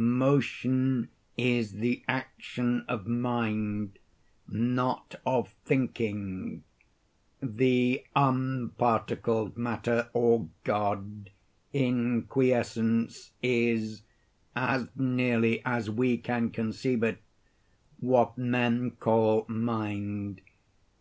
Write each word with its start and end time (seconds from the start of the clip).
Motion 0.00 1.08
is 1.36 1.72
the 1.72 2.04
action 2.06 2.84
of 2.86 3.08
mind, 3.08 3.98
not 4.46 5.16
of 5.26 5.48
thinking. 5.64 6.62
The 7.42 8.04
unparticled 8.14 9.56
matter, 9.56 10.08
or 10.12 10.50
God, 10.62 11.30
in 11.72 12.22
quiescence, 12.28 13.32
is 13.42 14.02
(as 14.54 14.86
nearly 14.94 15.62
as 15.64 15.90
we 15.90 16.16
can 16.16 16.50
conceive 16.50 17.02
it) 17.02 17.18
what 17.98 18.38
men 18.38 18.92
call 19.00 19.46
mind. 19.48 20.42